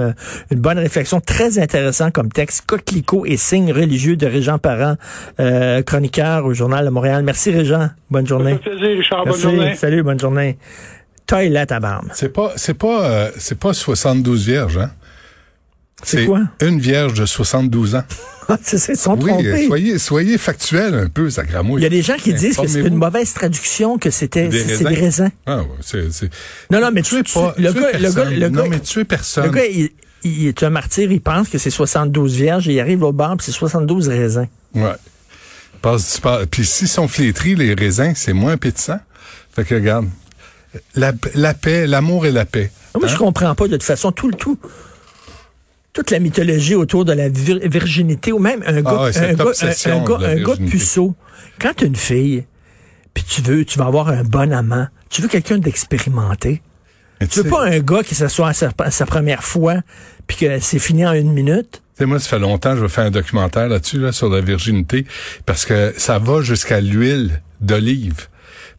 une 0.50 0.60
bonne 0.60 0.78
réflexion. 0.78 1.20
Très 1.20 1.58
intéressant 1.58 2.10
comme 2.10 2.30
texte. 2.30 2.64
Coquelicot 2.66 3.24
et 3.26 3.36
signes 3.36 3.72
religieux 3.72 4.16
de 4.16 4.26
Régent 4.26 4.58
Parent, 4.58 4.96
euh, 5.40 5.82
chroniqueur 5.82 6.44
au 6.44 6.52
Journal 6.54 6.84
de 6.84 6.90
Montréal. 6.90 7.22
Merci 7.24 7.50
Régent. 7.50 7.88
Bonne 8.10 8.26
Ça 8.26 8.28
journée. 8.30 8.58
fait 8.62 8.70
plaisir, 8.70 8.96
Richard. 8.98 9.18
Bonne 9.24 9.28
Merci. 9.28 9.42
journée. 9.42 9.74
Salut, 9.74 10.02
bonne 10.02 10.20
journée. 10.20 10.58
Toilette 11.26 11.72
à 11.72 11.80
barbe. 11.80 12.08
C'est 12.12 12.32
pas, 12.32 12.52
c'est 12.56 12.74
pas, 12.74 13.08
euh, 13.08 13.30
c'est 13.38 13.58
pas 13.58 13.72
72 13.72 14.46
vierges, 14.46 14.76
hein? 14.76 14.90
C'est 16.02 16.26
quoi? 16.26 16.40
Une 16.60 16.80
vierge 16.80 17.14
de 17.14 17.24
72 17.26 17.94
ans. 17.94 18.02
c'est 18.62 18.76
ça, 18.78 18.92
ils 18.92 18.98
sont 18.98 19.16
Oui, 19.18 19.30
trompés. 19.30 19.46
euh, 19.48 19.66
soyez, 19.66 19.98
soyez 19.98 20.38
factuel 20.38 20.94
un 20.94 21.08
peu, 21.08 21.30
ça 21.30 21.44
gramouille. 21.44 21.80
Il 21.80 21.84
y 21.84 21.86
a 21.86 21.90
des 21.90 22.02
gens 22.02 22.16
qui 22.16 22.34
disent 22.34 22.56
que 22.56 22.66
c'est 22.66 22.80
une 22.80 22.96
mauvaise 22.96 23.32
traduction, 23.32 23.96
que 23.98 24.10
c'était 24.10 24.48
Des 24.48 24.62
c'est 24.64 24.76
c'est 24.76 24.84
des 24.84 24.94
raisins. 24.94 25.30
Ah, 25.46 25.58
ouais, 25.60 25.66
c'est, 25.80 26.12
c'est... 26.12 26.28
Non, 26.70 26.80
non, 26.80 26.90
mais 26.92 27.00
tu, 27.02 27.22
tu- 27.22 27.32
pas, 27.32 27.54
le, 27.56 27.72
gars, 27.72 27.80
le 27.80 27.80
gars, 27.80 27.90
personne. 28.00 28.34
le 28.34 28.40
gars, 28.40 28.62
Non, 28.62 28.68
mais 28.68 28.80
tuez 28.80 29.04
personne. 29.04 29.44
le 29.46 29.50
gars, 29.50 29.64
il, 29.64 29.90
il 30.24 30.46
est 30.48 30.62
un 30.62 30.70
martyr, 30.70 31.10
il 31.10 31.20
pense 31.22 31.48
que 31.48 31.56
c'est 31.58 31.70
72 31.70 32.34
vierges, 32.36 32.68
et 32.68 32.74
il 32.74 32.80
arrive 32.80 33.02
au 33.02 33.12
bar, 33.12 33.36
puis 33.36 33.46
c'est 33.46 33.52
72 33.52 34.08
raisins. 34.08 34.48
Ouais. 34.74 34.92
Tu 35.82 36.46
Puis 36.50 36.64
s'ils 36.66 36.88
sont 36.88 37.08
flétris, 37.08 37.54
les 37.54 37.74
raisins, 37.74 38.12
c'est 38.14 38.32
moins 38.32 38.52
appétissant. 38.52 39.00
Fait 39.54 39.64
que 39.64 39.74
regarde, 39.74 40.08
la, 40.96 41.12
la 41.34 41.54
paix, 41.54 41.86
l'amour 41.86 42.26
et 42.26 42.32
la 42.32 42.44
paix. 42.44 42.70
Moi, 42.98 43.06
je 43.06 43.14
Hein? 43.14 43.18
comprends 43.18 43.54
pas, 43.54 43.68
de 43.68 43.72
toute 43.72 43.82
façon, 43.84 44.10
tout 44.12 44.28
le 44.28 44.34
tout. 44.34 44.58
Toute 45.94 46.10
la 46.10 46.18
mythologie 46.18 46.74
autour 46.74 47.04
de 47.06 47.12
la 47.12 47.28
vir- 47.30 47.66
virginité, 47.66 48.32
ou 48.32 48.38
même 48.38 48.62
un 48.66 48.82
gars, 48.82 48.90
Ah 48.98 49.02
ouais, 49.04 49.12
cette 49.12 49.22
un 49.30 49.44
gars, 49.44 49.52
un, 49.54 50.04
gars, 50.04 50.18
un 50.28 50.42
gars 50.42 50.56
puceau. 50.68 51.14
Quand 51.60 51.72
tu 51.76 51.86
une 51.86 51.96
fille, 51.96 52.44
puis 53.14 53.24
tu 53.24 53.40
veux, 53.40 53.64
tu 53.64 53.78
vas 53.78 53.86
avoir 53.86 54.08
un 54.08 54.24
bon 54.24 54.52
amant, 54.52 54.88
tu 55.08 55.22
veux 55.22 55.28
quelqu'un 55.28 55.58
d'expérimenté. 55.58 56.60
Tu 57.30 57.40
veux 57.42 57.48
pas 57.48 57.64
un 57.64 57.78
gars 57.78 58.02
qui 58.02 58.14
s'assoit 58.14 58.48
à 58.48 58.52
sa, 58.52 58.70
à 58.78 58.90
sa 58.90 59.06
première 59.06 59.44
fois, 59.44 59.76
puis 60.26 60.36
que 60.36 60.58
c'est 60.58 60.80
fini 60.80 61.06
en 61.06 61.12
une 61.12 61.32
minute. 61.32 61.80
Tu 61.96 61.98
sais, 61.98 62.06
moi, 62.06 62.18
ça 62.18 62.28
fait 62.28 62.38
longtemps 62.40 62.74
je 62.74 62.80
vais 62.82 62.88
faire 62.88 63.04
un 63.04 63.12
documentaire 63.12 63.68
là-dessus, 63.68 63.98
là, 64.00 64.10
sur 64.10 64.28
la 64.28 64.40
virginité, 64.40 65.06
parce 65.46 65.64
que 65.64 65.94
ça 65.96 66.18
va 66.18 66.42
jusqu'à 66.42 66.80
l'huile 66.80 67.40
d'olive. 67.60 68.26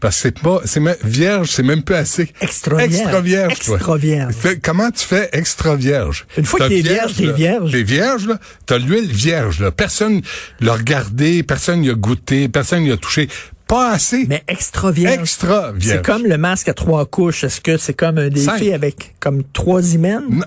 Parce 0.01 0.15
que 0.17 0.21
c'est 0.23 0.39
pas, 0.39 0.59
c'est 0.65 0.79
même, 0.79 0.95
vierge, 1.03 1.49
c'est 1.51 1.63
même 1.63 1.83
pas 1.83 1.99
assez. 1.99 2.31
Extra 2.41 2.77
vierge. 2.85 2.93
Extra 2.93 3.21
vierge. 3.21 3.51
Extra 3.53 3.97
vierge. 3.97 4.33
Fait- 4.33 4.59
comment 4.61 4.91
tu 4.91 5.05
fais 5.05 5.29
extra 5.33 5.75
vierge? 5.75 6.25
Une 6.37 6.45
fois 6.45 6.59
que 6.59 6.67
t'es 6.67 6.81
vierge, 6.81 7.15
t'es 7.15 7.31
vierge. 7.31 7.71
T'es 7.71 7.83
vierge, 7.83 8.27
là. 8.27 8.39
T'as 8.65 8.77
l'huile 8.77 9.11
vierge, 9.11 9.59
là. 9.61 9.71
Personne 9.71 10.21
l'a 10.59 10.73
regardé, 10.73 11.43
personne 11.43 11.83
y 11.83 11.89
a 11.89 11.93
goûté, 11.95 12.49
personne 12.49 12.83
y 12.83 12.91
a 12.91 12.97
touché. 12.97 13.29
Pas 13.67 13.91
assez. 13.91 14.25
Mais 14.27 14.43
extra 14.47 14.91
vierge. 14.91 15.21
extra 15.21 15.71
vierge. 15.71 15.97
C'est 15.97 16.05
comme 16.05 16.25
le 16.25 16.37
masque 16.37 16.69
à 16.69 16.73
trois 16.73 17.05
couches. 17.05 17.43
Est-ce 17.43 17.61
que 17.61 17.77
c'est 17.77 17.95
comme 17.95 18.19
un 18.19 18.29
filles 18.31 18.73
avec 18.73 19.15
comme 19.19 19.43
trois 19.53 19.81
hymens? 19.81 20.23
Non. 20.29 20.45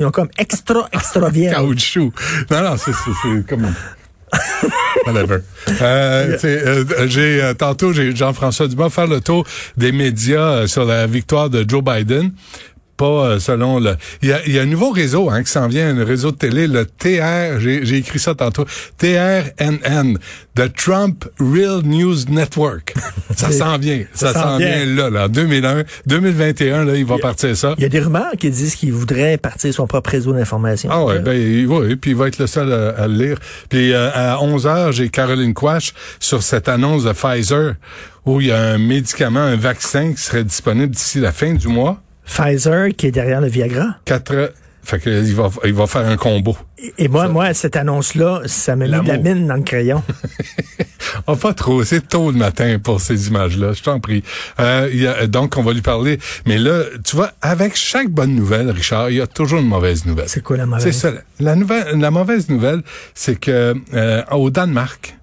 Ils 0.00 0.06
ont 0.06 0.10
comme 0.10 0.28
extra, 0.38 0.88
extra 0.92 1.28
vierge. 1.28 1.54
Caoutchouc. 1.56 2.12
Non, 2.50 2.62
non, 2.62 2.76
c'est 2.76 2.92
comme... 3.46 3.74
Whatever. 5.06 5.38
Euh, 5.80 6.38
euh, 6.44 6.84
j'ai 7.06 7.42
euh, 7.42 7.54
tantôt 7.54 7.92
j'ai 7.92 8.14
Jean-François 8.14 8.68
Dumas 8.68 8.90
faire 8.90 9.06
le 9.06 9.20
tour 9.20 9.46
des 9.76 9.92
médias 9.92 10.50
euh, 10.50 10.66
sur 10.66 10.84
la 10.84 11.06
victoire 11.06 11.50
de 11.50 11.64
Joe 11.68 11.82
Biden. 11.82 12.32
Pas 12.98 13.04
euh, 13.06 13.38
selon 13.38 13.78
le. 13.78 13.96
Il 14.22 14.28
y 14.28 14.32
a, 14.32 14.40
il 14.46 14.52
y 14.52 14.58
a 14.58 14.62
un 14.62 14.66
nouveau 14.66 14.90
réseau 14.90 15.30
hein, 15.30 15.42
qui 15.44 15.50
s'en 15.50 15.68
vient, 15.68 15.96
un 15.96 16.04
réseau 16.04 16.32
de 16.32 16.36
télé, 16.36 16.66
le 16.66 16.84
TR. 16.84 17.60
J'ai, 17.60 17.86
j'ai 17.86 17.96
écrit 17.96 18.18
ça 18.18 18.34
tantôt. 18.34 18.66
TRNN, 18.98 20.18
The 20.56 20.72
Trump 20.74 21.24
Real 21.38 21.82
News 21.84 22.24
Network. 22.28 22.94
Ça 23.36 23.50
s'en 23.52 23.78
vient. 23.78 24.02
ça 24.12 24.32
Ça, 24.32 24.42
s'en 24.42 24.56
vient. 24.58 24.84
vient 24.84 24.94
là, 24.96 25.10
là. 25.10 25.24
En 25.26 25.28
2001, 25.28 25.84
2021, 26.06 26.84
là, 26.84 26.96
il 26.96 27.04
va 27.04 27.18
partir 27.18 27.56
ça. 27.56 27.74
Il 27.78 27.82
y 27.82 27.86
a 27.86 27.88
des 27.88 28.00
rumeurs 28.00 28.32
qui 28.38 28.50
disent 28.50 28.74
qu'il 28.74 28.92
voudrait 28.92 29.38
partir 29.38 29.72
son 29.72 29.86
propre 29.86 30.10
réseau 30.10 30.32
d'information. 30.32 30.90
Ah 30.92 31.04
ouais, 31.04 31.20
ben 31.20 31.66
ouais, 31.66 31.96
puis 31.96 32.10
il 32.10 32.16
va 32.16 32.28
être 32.28 32.38
le 32.38 32.46
seul 32.48 32.72
à, 32.72 32.90
à 33.00 33.06
le 33.06 33.14
lire. 33.14 33.38
Puis 33.68 33.92
euh, 33.92 34.10
à 34.12 34.42
11 34.42 34.66
heures, 34.66 34.92
j'ai 34.92 35.08
Caroline 35.08 35.54
Quash 35.54 35.94
sur 36.18 36.42
cette 36.42 36.68
annonce 36.68 37.04
de 37.04 37.12
Pfizer 37.12 37.74
où 38.26 38.40
il 38.40 38.48
y 38.48 38.52
a 38.52 38.60
un 38.60 38.78
médicament, 38.78 39.40
un 39.40 39.56
vaccin 39.56 40.12
qui 40.12 40.20
serait 40.20 40.44
disponible 40.44 40.94
d'ici 40.94 41.20
la 41.20 41.32
fin 41.32 41.54
du 41.54 41.68
mois. 41.68 42.02
Pfizer 42.28 42.88
qui 42.96 43.06
est 43.08 43.10
derrière 43.12 43.40
le 43.40 43.48
Viagra? 43.48 43.96
Quatre, 44.04 44.52
fait 44.84 45.00
que 45.00 45.10
il 45.10 45.34
va, 45.34 45.50
il 45.64 45.74
va 45.74 45.86
faire 45.86 46.06
un 46.06 46.16
combo. 46.16 46.56
Et, 46.78 46.94
et 47.04 47.08
moi, 47.08 47.28
moi, 47.28 47.52
cette 47.54 47.76
annonce-là, 47.76 48.42
ça 48.46 48.76
m'a 48.76 48.86
mis 48.86 49.04
de 49.04 49.08
la 49.08 49.18
mine 49.18 49.46
dans 49.46 49.56
le 49.56 49.62
crayon. 49.62 50.02
Oh, 51.26 51.36
pas 51.42 51.52
trop, 51.52 51.82
c'est 51.84 52.08
tôt 52.08 52.30
le 52.30 52.38
matin 52.38 52.78
pour 52.82 53.00
ces 53.00 53.28
images-là, 53.28 53.72
je 53.72 53.82
t'en 53.82 54.00
prie. 54.00 54.22
Euh, 54.60 54.88
il 54.92 55.00
y 55.02 55.06
a- 55.06 55.26
donc, 55.26 55.56
on 55.58 55.62
va 55.62 55.72
lui 55.72 55.82
parler. 55.82 56.18
Mais 56.46 56.56
là, 56.58 56.84
tu 57.04 57.16
vois, 57.16 57.32
avec 57.42 57.76
chaque 57.76 58.08
bonne 58.08 58.34
nouvelle, 58.34 58.70
Richard, 58.70 59.10
il 59.10 59.16
y 59.16 59.20
a 59.20 59.26
toujours 59.26 59.58
une 59.60 59.66
mauvaise 59.68 60.06
nouvelle. 60.06 60.28
C'est 60.28 60.42
quoi 60.42 60.56
la 60.56 60.66
mauvaise? 60.66 60.84
C'est 60.84 60.92
ça. 60.92 61.12
La 61.40 61.54
nouvelle, 61.54 61.98
la 61.98 62.10
mauvaise 62.10 62.48
nouvelle, 62.48 62.82
c'est 63.14 63.38
que 63.38 63.74
euh, 63.94 64.22
au 64.30 64.48
Danemark, 64.50 65.16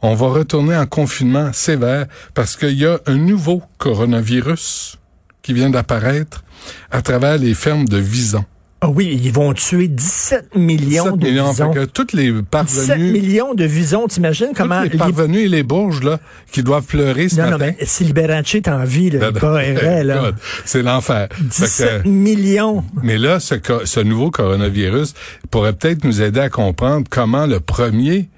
on 0.00 0.14
va 0.14 0.28
retourner 0.28 0.76
en 0.76 0.86
confinement 0.86 1.52
sévère 1.52 2.06
parce 2.34 2.56
qu'il 2.56 2.76
y 2.78 2.86
a 2.86 2.98
un 3.06 3.14
nouveau 3.16 3.62
coronavirus 3.78 4.98
qui 5.42 5.52
vient 5.52 5.70
d'apparaître 5.70 6.44
à 6.90 7.02
travers 7.02 7.38
les 7.38 7.54
fermes 7.54 7.86
de 7.86 7.98
visons. 7.98 8.44
Ah 8.84 8.88
oui, 8.90 9.16
ils 9.22 9.32
vont 9.32 9.52
tuer 9.52 9.86
17 9.86 10.56
millions 10.56 11.04
7 11.04 11.16
de 11.16 11.26
millions. 11.28 11.50
visons. 11.52 11.72
Fait 11.72 11.78
que 11.80 11.84
toutes 11.84 12.12
les 12.14 12.32
17 12.32 12.44
parvenus, 12.50 13.12
millions 13.12 13.54
de 13.54 13.64
visons, 13.64 14.08
t'imagines 14.08 14.48
comment... 14.56 14.82
les 14.82 14.88
les- 14.88 14.98
parvenus 14.98 15.44
et 15.44 15.48
les 15.48 15.62
bourges 15.62 16.02
là, 16.02 16.18
qui 16.50 16.64
doivent 16.64 16.86
pleurer 16.86 17.28
ce 17.28 17.36
Non, 17.40 17.50
non, 17.52 17.58
mais 17.60 17.76
si 17.82 18.02
Liberace 18.02 18.56
est 18.56 18.66
en 18.66 18.82
vie, 18.82 19.10
là, 19.10 19.30
là. 20.02 20.32
C'est 20.64 20.82
l'enfer. 20.82 21.28
Fait 21.30 21.44
que, 21.44 21.44
17 21.44 22.06
millions. 22.06 22.82
Mais 23.04 23.18
là, 23.18 23.38
ce, 23.38 23.54
ce 23.84 24.00
nouveau 24.00 24.32
coronavirus 24.32 25.14
pourrait 25.52 25.74
peut-être 25.74 26.02
nous 26.02 26.20
aider 26.20 26.40
à 26.40 26.48
comprendre 26.48 27.06
comment 27.08 27.46
le 27.46 27.60
premier 27.60 28.30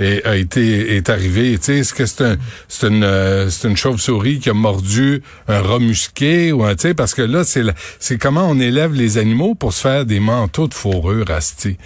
est, 0.00 0.26
a 0.26 0.36
été 0.36 0.96
est 0.96 1.08
arrivé. 1.08 1.56
Tu 1.58 1.64
sais, 1.64 1.78
est-ce 1.78 1.94
que 1.94 2.06
c'est 2.06 2.24
un 2.24 2.36
c'est 2.68 2.88
une 2.88 3.04
euh, 3.04 3.48
c'est 3.50 3.68
une 3.68 3.76
chauve-souris 3.76 4.40
qui 4.40 4.50
a 4.50 4.54
mordu 4.54 5.22
un 5.48 5.60
rat 5.60 5.78
musqué 5.78 6.52
ou 6.52 6.64
un 6.64 6.74
tu 6.74 6.88
sais 6.88 6.94
parce 6.94 7.14
que 7.14 7.22
là 7.22 7.44
c'est 7.44 7.62
c'est 7.98 8.18
comment 8.18 8.48
on 8.48 8.58
élève 8.58 8.94
les 8.94 9.18
animaux 9.18 9.54
pour 9.54 9.72
se 9.72 9.82
faire 9.82 10.06
des 10.06 10.20
manteaux 10.20 10.68
de 10.68 10.74
fourrure 10.74 11.30
asti. 11.30 11.76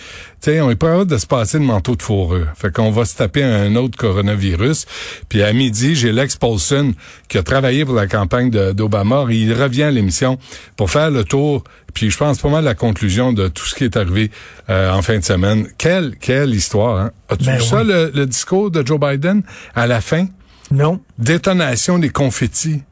Sais, 0.45 0.61
on 0.61 0.71
est 0.71 0.77
pas 0.77 0.91
hâte 0.91 1.09
de 1.09 1.17
se 1.17 1.27
passer 1.27 1.59
de 1.59 1.65
manteau 1.65 1.97
de 1.97 2.03
fourrure. 2.03 2.49
Fait 2.55 2.71
qu'on 2.71 2.91
va 2.91 3.07
se 3.07 3.17
taper 3.17 3.43
un 3.43 3.77
autre 3.77 3.97
coronavirus. 3.97 4.85
Puis 5.31 5.43
à 5.43 5.51
midi, 5.55 5.97
j'ai 5.97 6.13
Lex 6.13 6.37
Paulson 6.37 6.93
qui 7.31 7.39
a 7.39 7.43
travaillé 7.43 7.87
pour 7.87 7.95
la 7.95 8.07
campagne 8.07 8.51
d'Obama. 8.51 9.25
Il 9.31 9.55
revient 9.55 9.85
à 9.85 9.91
l'émission 9.91 10.39
pour 10.77 10.91
faire 10.91 11.11
le 11.11 11.25
tour. 11.25 11.65
Puis 11.95 12.11
je 12.11 12.19
pense 12.19 12.41
pas 12.41 12.51
mal 12.51 12.63
la 12.63 12.75
conclusion 12.75 13.33
de 13.33 13.49
tout 13.49 13.65
ce 13.65 13.75
qui 13.75 13.85
est 13.85 13.97
arrivé 13.97 14.31
euh, 14.69 14.93
en 14.93 15.01
fin 15.01 15.19
de 15.19 15.25
semaine. 15.25 15.67
Quelle 15.79 16.15
quelle 16.21 16.55
histoire. 16.55 16.99
Hein? 16.99 17.11
As-tu 17.31 17.47
Ben 17.47 17.57
vu 17.57 17.63
ça 17.63 17.83
le, 17.83 18.13
le 18.15 18.27
discours 18.27 18.71
de 18.71 18.87
Joe 18.87 19.01
Biden 19.01 19.45
à 19.75 19.87
la 19.87 20.03
fin? 20.03 20.27
Non. 20.71 21.01
Détonation 21.17 21.99
des 21.99 22.11
confettis. 22.11 22.83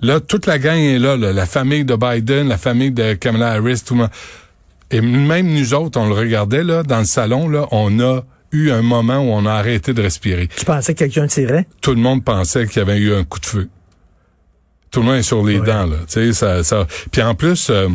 Là, 0.00 0.20
toute 0.20 0.46
la 0.46 0.58
gang 0.58 0.78
est 0.78 0.98
là, 0.98 1.18
là. 1.18 1.32
la 1.32 1.46
famille 1.46 1.84
de 1.84 1.96
Biden, 1.96 2.48
la 2.48 2.58
famille 2.58 2.90
de 2.90 3.12
Kamala 3.12 3.52
Harris, 3.52 3.82
tout 3.86 3.94
le 3.94 4.00
monde. 4.00 4.10
Et 4.94 5.00
même 5.00 5.48
nous 5.52 5.74
autres, 5.74 5.98
on 6.00 6.06
le 6.08 6.14
regardait 6.14 6.62
là 6.62 6.82
dans 6.84 7.00
le 7.00 7.04
salon, 7.04 7.48
là, 7.48 7.66
on 7.72 7.98
a 8.00 8.22
eu 8.52 8.70
un 8.70 8.82
moment 8.82 9.18
où 9.18 9.30
on 9.32 9.44
a 9.44 9.52
arrêté 9.52 9.92
de 9.92 10.00
respirer. 10.00 10.48
Tu 10.56 10.64
pensais 10.64 10.94
que 10.94 11.00
quelqu'un 11.00 11.26
tirait? 11.26 11.66
Tout 11.80 11.90
le 11.94 12.00
monde 12.00 12.22
pensait 12.24 12.66
qu'il 12.68 12.76
y 12.78 12.80
avait 12.80 12.98
eu 12.98 13.12
un 13.12 13.24
coup 13.24 13.40
de 13.40 13.46
feu. 13.46 13.68
Tout 14.92 15.00
le 15.00 15.06
monde 15.06 15.16
est 15.16 15.22
sur 15.22 15.44
les 15.44 15.58
Ouais. 15.58 15.66
dents 15.66 15.86
là. 15.86 15.96
Tu 16.06 16.12
sais, 16.12 16.32
ça, 16.32 16.62
ça. 16.62 16.86
Puis 17.10 17.20
en 17.22 17.34
plus, 17.34 17.68
euh, 17.70 17.88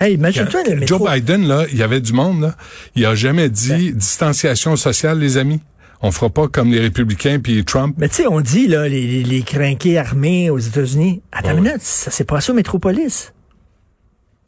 Hey, 0.00 0.14
imagine-toi 0.14 0.62
le 0.68 0.76
métro. 0.76 0.98
Joe 0.98 1.12
Biden 1.12 1.48
là, 1.48 1.64
il 1.72 1.76
y 1.76 1.82
avait 1.82 2.00
du 2.00 2.12
monde 2.12 2.40
là. 2.42 2.54
Il 2.94 3.04
a 3.04 3.16
jamais 3.16 3.48
dit 3.48 3.92
distanciation 3.92 4.76
sociale, 4.76 5.18
les 5.18 5.36
amis. 5.38 5.60
On 6.02 6.12
fera 6.12 6.30
pas 6.30 6.46
comme 6.46 6.70
les 6.70 6.78
républicains 6.78 7.40
puis 7.40 7.64
Trump. 7.64 7.96
Mais 7.98 8.08
tu 8.08 8.14
sais, 8.16 8.26
on 8.28 8.40
dit, 8.40 8.68
là, 8.68 8.86
les, 8.88 9.04
les, 9.04 9.24
les 9.24 9.42
crinqués 9.42 9.98
armés 9.98 10.48
aux 10.50 10.58
États-Unis. 10.60 11.22
Attends 11.32 11.48
Ouais, 11.48 11.54
une 11.54 11.60
ouais. 11.62 11.68
minute, 11.70 11.82
ça 11.82 12.12
s'est 12.12 12.22
passé 12.22 12.52
au 12.52 12.54
Métropolis. 12.54 13.32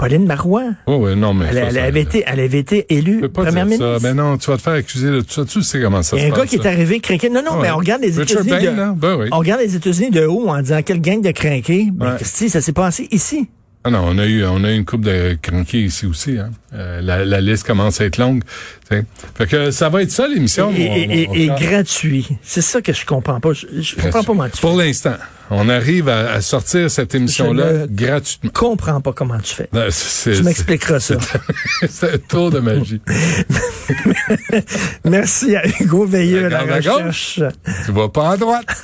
Pauline 0.01 0.25
Marois. 0.27 0.65
Oh, 0.87 0.97
ouais, 0.97 1.15
non 1.15 1.35
mais 1.35 1.45
Elle, 1.51 1.55
ça, 1.57 1.61
elle 1.61 1.75
ça- 1.75 1.85
avait 1.85 2.01
été, 2.01 2.25
elle 2.27 2.41
avait 2.41 2.59
été 2.59 2.87
élue 2.89 3.29
première 3.29 3.67
ministre. 3.67 3.99
Ben 4.01 4.15
non, 4.17 4.39
tu 4.39 4.51
vas 4.51 4.57
te 4.57 4.63
faire 4.63 4.73
accuser 4.73 5.11
de 5.11 5.21
tout 5.21 5.31
ça. 5.31 5.45
Tu 5.45 5.63
sais 5.63 5.79
comment 5.79 6.03
ça 6.03 6.17
Il 6.17 6.21
y 6.21 6.23
se 6.23 6.25
a 6.25 6.29
un 6.29 6.31
gars 6.35 6.41
passe, 6.41 6.51
qui 6.51 6.57
est 6.57 6.67
arrivé 6.67 7.01
crinqué. 7.01 7.29
Non, 7.29 7.43
non, 7.45 7.59
mais 7.61 7.71
on 7.71 7.77
regarde 7.77 8.01
les 8.01 8.19
États-Unis? 8.19 8.51
Ben 8.97 9.17
oui. 9.19 9.27
on 9.31 9.39
regarde 9.39 9.61
les 9.61 9.77
États-Unis 9.77 10.11
de 10.11 10.25
haut 10.25 10.49
en 10.49 10.63
disant 10.63 10.81
quelle 10.83 11.03
gang 11.03 11.21
de 11.21 11.31
crinqués. 11.33 11.89
Ben, 11.93 12.13
Ouais. 12.13 12.17
Christy, 12.17 12.49
ça 12.49 12.63
s'est 12.63 12.73
passé 12.73 13.09
ici. 13.11 13.47
Ah 13.83 13.89
non, 13.91 14.05
on 14.07 14.19
a 14.19 14.27
eu, 14.27 14.45
on 14.45 14.63
a 14.63 14.71
eu 14.73 14.77
une 14.77 14.85
coupe 14.85 15.07
de 15.07 15.39
crankiers 15.41 15.81
ici 15.85 16.05
aussi. 16.05 16.37
Hein. 16.39 16.51
Euh, 16.75 17.01
la, 17.01 17.25
la 17.25 17.41
liste 17.41 17.67
commence 17.67 17.99
à 18.03 18.05
être 18.05 18.19
longue. 18.19 18.43
tu 18.89 18.95
sais. 18.97 19.05
Fait 19.39 19.47
que 19.47 19.71
ça 19.71 19.89
va 19.89 20.03
être 20.03 20.11
ça 20.11 20.29
l'émission. 20.29 20.71
Et, 20.77 20.83
et- 20.83 20.89
mon- 20.89 20.95
et- 21.15 21.27
mon 21.29 21.35
et 21.35 21.47
cher. 21.47 21.57
gratuit. 21.71 22.29
C'est 22.43 22.61
ça 22.61 22.83
que 22.83 22.93
je 22.93 23.07
comprends 23.07 23.41
pas. 23.41 23.55
Je, 23.55 23.67
je 23.81 23.95
comprends 23.97 24.21
pas 24.21 24.27
comment 24.27 24.49
tu 24.51 24.61
Pour 24.61 24.77
l'instant, 24.77 25.15
on 25.49 25.67
arrive 25.71 26.11
à, 26.11 26.31
à 26.33 26.41
sortir 26.43 26.91
cette 26.91 27.15
émission-là 27.15 27.73
Je 27.73 27.79
ne- 27.81 27.87
gratuitement. 27.87 28.51
Je 28.55 28.61
comprends 28.61 29.01
pas 29.01 29.13
comment 29.15 29.39
tu 29.39 29.55
fais. 29.55 29.71
Non, 29.73 29.87
Tu 30.25 30.43
m'expliqueras 30.43 31.01
ça. 31.01 31.15
C'est 31.89 32.13
un 32.15 32.19
tour 32.19 32.51
de 32.51 32.59
magie. 32.61 33.01
Merci 35.05 35.57
à 35.57 35.63
Hugo 35.81 36.05
Veilleux 36.05 36.49
la 36.49 36.61
à 36.61 36.77
recherche 36.77 37.41
tu 37.87 37.93
vas 37.93 38.11
pas 38.11 38.33
à 38.33 38.37
droite. 38.37 38.67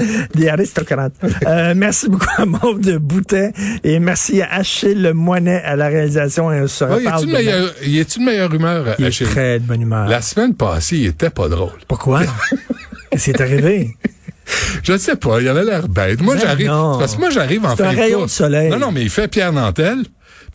des 0.34 0.48
aristocrates. 0.48 1.12
Euh, 1.46 1.74
merci 1.76 2.08
beaucoup 2.08 2.26
à 2.36 2.44
Maude 2.46 2.80
de 2.80 2.98
Boutet 2.98 3.52
et 3.84 3.98
merci 3.98 4.42
à 4.42 4.52
Achille 4.54 5.12
Moinet 5.14 5.62
à 5.64 5.76
la 5.76 5.88
réalisation. 5.88 6.52
Et 6.52 6.60
on 6.62 6.66
se 6.66 6.84
y 6.84 6.88
reparle 6.88 7.22
demain. 7.26 7.32
meilleure, 7.38 7.74
y 7.84 8.00
a-tu 8.00 8.18
de 8.20 8.24
meilleure 8.24 8.54
humeur, 8.54 8.94
Il 8.98 9.04
est 9.04 9.08
Achille? 9.08 9.26
très 9.26 9.58
de 9.58 9.64
bonne 9.64 9.82
humeur. 9.82 10.08
La 10.08 10.22
semaine 10.22 10.54
passée, 10.54 10.96
il 10.98 11.06
était 11.06 11.30
pas 11.30 11.48
drôle. 11.48 11.78
Pourquoi? 11.88 12.22
Qu'est-ce 13.10 13.24
qui 13.24 13.30
est 13.30 13.40
arrivé? 13.40 13.96
Je 14.82 14.92
ne 14.92 14.98
sais 14.98 15.16
pas, 15.16 15.40
il 15.40 15.48
avait 15.48 15.64
l'air 15.64 15.88
bête. 15.88 16.20
Moi, 16.22 16.34
Ben 16.34 16.40
j'arrive. 16.42 16.66
Parce 16.66 17.14
que 17.14 17.20
moi, 17.20 17.30
j'arrive 17.30 17.64
en 17.64 17.76
fin 17.76 17.92
de 17.92 18.26
soleil. 18.28 18.70
Non, 18.70 18.78
non, 18.78 18.92
mais 18.92 19.02
il 19.02 19.10
fait 19.10 19.28
Pierre 19.28 19.52
Nantel. 19.52 19.98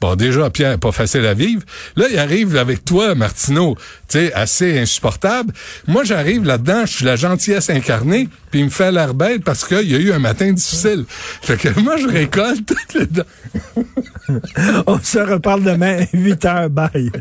Bon, 0.01 0.15
déjà, 0.15 0.49
Pierre, 0.49 0.77
pas 0.77 0.91
facile 0.91 1.25
à 1.25 1.33
vivre. 1.33 1.63
Là, 1.95 2.05
il 2.11 2.17
arrive 2.17 2.57
avec 2.57 2.83
toi, 2.85 3.15
Martineau, 3.15 3.75
tu 4.07 4.19
sais, 4.19 4.33
assez 4.33 4.77
insupportable. 4.77 5.53
Moi, 5.87 6.03
j'arrive 6.03 6.43
là-dedans, 6.43 6.85
je 6.85 6.97
suis 6.97 7.05
la 7.05 7.15
gentillesse 7.15 7.69
incarnée, 7.69 8.29
puis 8.51 8.59
il 8.59 8.65
me 8.65 8.69
fait 8.69 8.91
l'air 8.91 9.13
bête 9.13 9.43
parce 9.43 9.65
qu'il 9.65 9.89
y 9.89 9.95
a 9.95 9.99
eu 9.99 10.11
un 10.11 10.19
matin 10.19 10.51
difficile. 10.51 11.05
Fait 11.09 11.57
que 11.57 11.79
moi, 11.79 11.97
je 11.97 12.07
récolte 12.07 12.67
tout 12.89 12.99
le 12.99 13.07
temps. 13.07 14.83
On 14.87 14.99
se 14.99 15.19
reparle 15.19 15.63
demain, 15.63 16.05
8 16.13 16.45
heures. 16.45 16.69
Bye. 16.69 17.11